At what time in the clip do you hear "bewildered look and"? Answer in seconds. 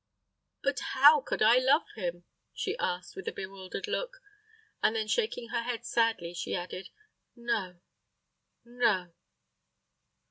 3.31-4.95